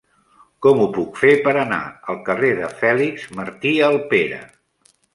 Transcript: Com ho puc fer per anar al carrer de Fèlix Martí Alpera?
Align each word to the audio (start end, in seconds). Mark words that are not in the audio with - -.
Com 0.65 0.79
ho 0.85 0.87
puc 0.95 1.19
fer 1.25 1.35
per 1.49 1.53
anar 1.65 1.79
al 2.15 2.19
carrer 2.31 2.51
de 2.63 2.73
Fèlix 2.83 3.31
Martí 3.41 3.79
Alpera? 3.93 4.45